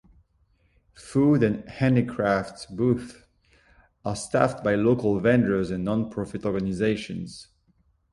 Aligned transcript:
Food 0.95 1.43
and 1.43 1.63
handicrafts 1.69 2.65
booths 2.65 3.17
are 4.03 4.15
staffed 4.15 4.63
by 4.63 4.73
local 4.73 5.19
vendors 5.19 5.69
and 5.69 5.85
non-profit 5.85 6.43
organizations. 6.43 7.49